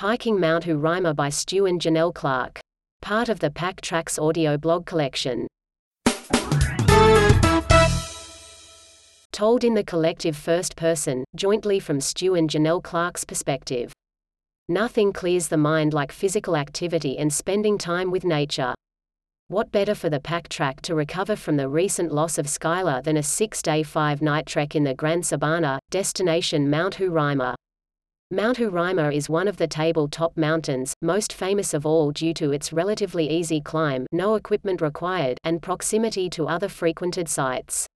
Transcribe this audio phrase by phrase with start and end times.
[0.00, 2.58] Hiking Mount Roraima by Stu and Janell Clarke.
[3.02, 5.46] Part of the Pack Tracks audio blog collection.
[9.30, 13.92] Told in the collective first person, jointly from Stu and Janell Clarke's perspective.
[14.70, 18.72] Nothing clears the mind like physical activity and spending time with nature.
[19.48, 23.18] What better for the pack track to recover from the recent loss of Skylar than
[23.18, 27.54] a six day, five night trek in the Grand Sabana, destination Mount Roraima?
[28.32, 32.72] Mount Roraima is one of the table-top mountains, most famous of all due to its
[32.72, 37.88] relatively easy climb no equipment required and proximity to other frequented sites.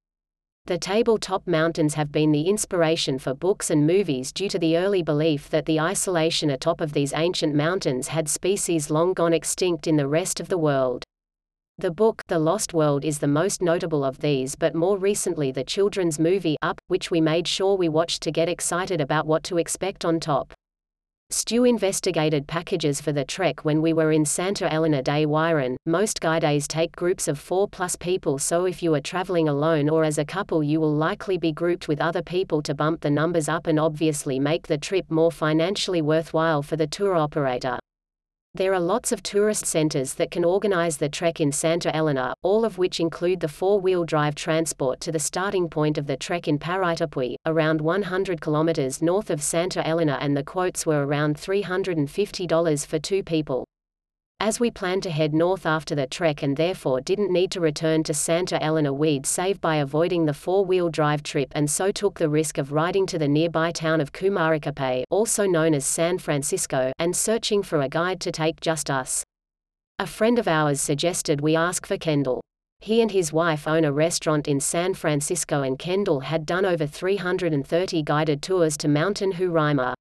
[0.66, 5.04] The tabletop mountains have been the inspiration for books and movies due to the early
[5.04, 9.94] belief that the isolation atop of these ancient mountains had species long gone extinct in
[9.96, 11.04] the rest of the world.
[11.76, 15.64] The book The Lost World is the most notable of these but more recently the
[15.64, 19.58] children's movie Up, which we made sure we watched to get excited about what to
[19.58, 20.52] expect on top.
[21.30, 25.74] Stu investigated packages for the trek when we were in Santa Elena de Uairén.
[25.84, 30.04] Most guides take groups of 4 plus people so if you are traveling alone or
[30.04, 33.48] as a couple you will likely be grouped with other people to bump the numbers
[33.48, 37.80] up and obviously make the trip more financially worthwhile for the tour operator.
[38.56, 42.64] There are lots of tourist centers that can organize the trek in Santa Elena, all
[42.64, 46.60] of which include the four-wheel drive transport to the starting point of the trek in
[46.60, 53.00] Paraitepui, around 100 kilometers north of Santa Elena and the quotes were around $350 for
[53.00, 53.63] two people
[54.44, 58.02] as we planned to head north after the trek and therefore didn't need to return
[58.02, 62.28] to Santa Elena we'd save by avoiding the four-wheel drive trip and so took the
[62.28, 67.16] risk of riding to the nearby town of Kumarakapay also known as San Francisco and
[67.16, 69.24] searching for a guide to take just us.
[69.98, 72.42] A friend of ours suggested we ask for Kendall.
[72.80, 76.86] He and his wife own a restaurant in San Francisco and Kendall had done over
[76.86, 79.94] 330 guided tours to Mountain Roraima.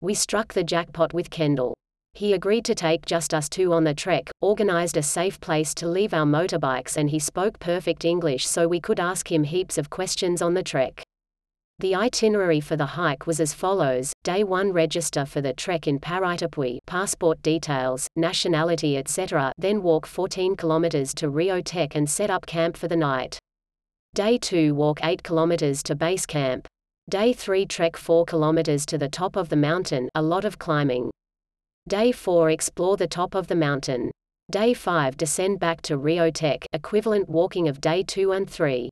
[0.00, 1.74] We struck the jackpot with Kendall.
[2.16, 5.86] He agreed to take just us two on the trek, organized a safe place to
[5.86, 9.90] leave our motorbikes and he spoke perfect English so we could ask him heaps of
[9.90, 11.02] questions on the trek.
[11.78, 16.00] The itinerary for the hike was as follows, Day 1 register for the trek in
[16.00, 19.52] Paraitepui passport details, nationality etc.
[19.58, 23.38] then walk 14 kilometers to Rio Tek and set up camp for the night.
[24.14, 26.66] Day 2 walk 8 kilometers to base camp.
[27.10, 31.10] Day 3 trek 4 kilometers to the top of the mountain a lot of climbing.
[31.88, 34.10] Day 4 explore the top of the mountain.
[34.50, 38.90] Day 5 descend back to Rio Tek equivalent walking of day 2 and 3.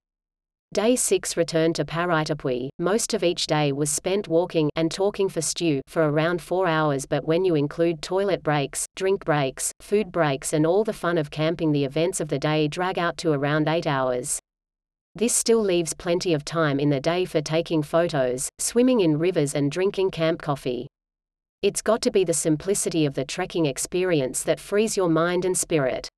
[0.73, 2.69] Day 6 return to Paraitepui.
[2.79, 7.05] Most of each day was spent walking and talking for Stu for around 4 hours
[7.05, 11.33] but when you include toilet breaks, drink breaks, food breaks and all the fun of
[11.33, 14.39] camping the events of the day drag out to around 8 hours.
[15.17, 19.53] This still leaves plenty of time in the day for taking photos, swimming in rivers
[19.53, 20.87] and drinking camp coffee.
[21.65, 25.57] It's got to be the simplicity of the trekking experience that frees your mind and
[25.57, 26.11] spirit.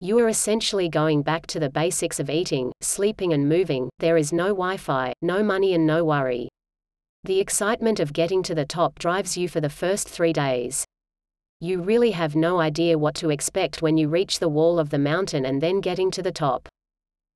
[0.00, 3.88] You are essentially going back to the basics of eating, sleeping, and moving.
[4.00, 6.48] There is no Wi Fi, no money, and no worry.
[7.22, 10.84] The excitement of getting to the top drives you for the first three days.
[11.60, 14.98] You really have no idea what to expect when you reach the wall of the
[14.98, 16.66] mountain and then getting to the top.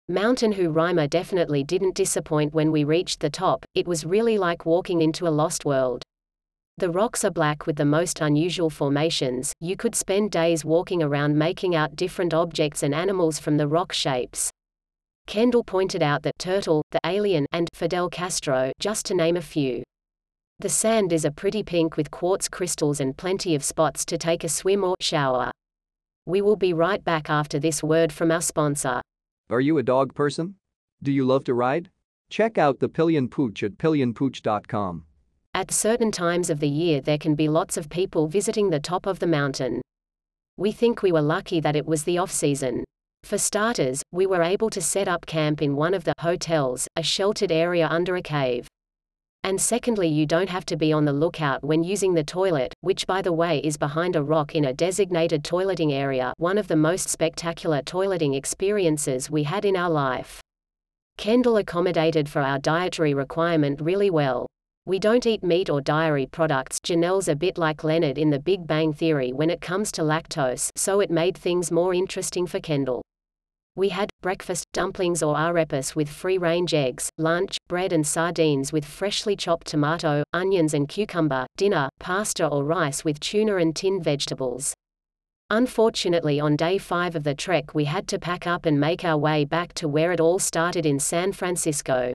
[0.09, 5.01] Mountain Roraima definitely didn't disappoint when we reached the top, it was really like walking
[5.01, 6.03] into a lost world.
[6.79, 9.51] The rocks are black with the most unusual formations.
[9.61, 13.95] You could spend days walking around making out different objects and animals from the rock
[13.95, 14.51] shapes.
[15.27, 19.83] Kendall pointed out that Turtle, the Alien, and Fidel Castro, just to name a few.
[20.59, 24.45] The sand is a pretty pink with quartz crystals and plenty of spots to take
[24.45, 25.51] a swim or shower.
[26.27, 29.01] We will be right back after this word from our sponsor.
[29.49, 30.57] Are you a dog person?
[31.03, 31.89] Do you love to ride?
[32.29, 35.07] Check out the Pillion Pooch at pillionpooch.com.
[35.57, 39.07] At certain times of the year there can be lots of people visiting the top
[39.07, 39.81] of the mountain.
[40.59, 42.85] We think we were lucky that it was the off-season.
[43.23, 47.03] For starters, we were able to set up camp in one of the hotels, a
[47.03, 48.69] sheltered area under a cave.
[49.45, 53.07] And secondly you don't have to be on the lookout when using the toilet, which
[53.07, 56.77] by the way is behind a rock in a designated toileting area one of the
[56.77, 60.39] most spectacular toileting experiences we had in our life.
[61.17, 64.47] Kendall accommodated for our dietary requirement really well.
[64.89, 68.69] We don't eat meat or dairy products Janell's a bit like Leonard in The Big
[68.69, 73.03] Bang Theory when it comes to lactose so it made things more interesting for Kendall.
[73.75, 79.35] We had, breakfast, dumplings or arepas with free-range eggs, lunch, bread and sardines with freshly
[79.35, 84.73] chopped tomato, onions and cucumber, dinner, pasta or rice with tuna and tinned vegetables.
[85.51, 89.19] Unfortunately on day 5 of the trek we had to pack up and make our
[89.19, 92.13] way back to where it all started in San Francisco.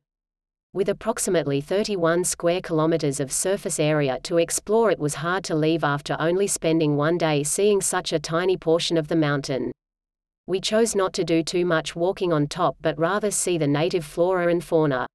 [0.73, 5.83] With approximately 31 square kilometers of surface area to explore it was hard to leave
[5.83, 9.73] after only spending one day seeing such a tiny portion of the mountain.
[10.47, 14.05] We chose not to do too much walking on top but rather see the native
[14.05, 15.07] flora and fauna.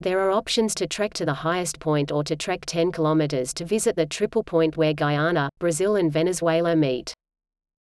[0.00, 3.64] There are options to trek to the highest point or to trek 10 kilometers to
[3.64, 7.14] visit the triple point where Guyana, Brazil and Venezuela meet.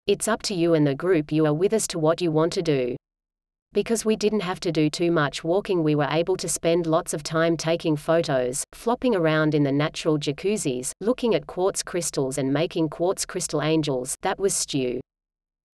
[0.06, 2.52] It's up to you and the group you are with as to what you want
[2.52, 2.96] to do.
[3.73, 7.12] Because we didn't have to do too much walking we were able to spend lots
[7.12, 12.53] of time taking photos, flopping around in the natural jacuzzis, looking at quartz crystals and
[12.53, 15.00] making quartz crystal angels that was Stu.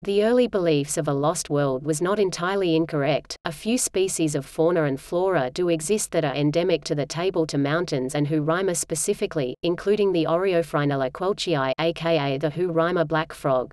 [0.02, 3.37] The early beliefs of a lost world was not entirely incorrect.
[3.46, 7.61] A few species of fauna and flora do exist that are endemic to the Tabletop
[7.61, 13.73] Mountains and Roraima specifically, including the Oreophrynella quelchii aka the Roraima black frog.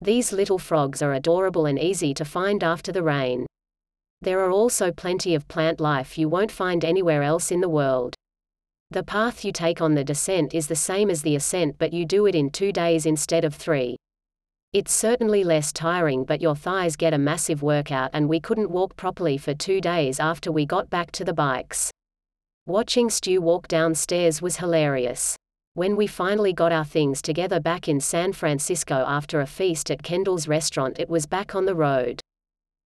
[0.00, 3.46] These little frogs are adorable and easy to find after the rain.
[4.20, 8.14] There are also plenty of plant life you won't find anywhere else in the world.
[8.90, 12.06] The path you take on the descent is the same as the ascent but you
[12.06, 13.96] do it in two days instead of three.
[14.72, 18.96] It's certainly less tiring but your thighs get a massive workout and we couldn't walk
[18.96, 21.90] properly for two days after we got back to the bikes.
[22.66, 25.36] Watching Stu walk downstairs was hilarious.
[25.76, 30.04] When we finally got our things together back in San Francisco after a feast at
[30.04, 32.20] Kendall's restaurant, it was back on the road.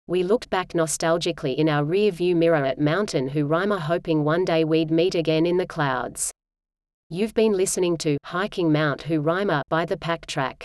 [0.07, 4.63] We looked back nostalgically in our rear view mirror at Mountain Roraima, hoping one day
[4.63, 6.31] we'd meet again in the clouds.
[7.11, 10.65] You've been listening to Hiking Mount Roraima by the Pack Track.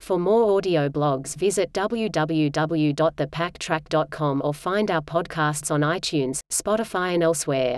[0.00, 7.76] For more audio blogs, visit www.thepacktrack.com or find our podcasts on iTunes, Spotify, and elsewhere.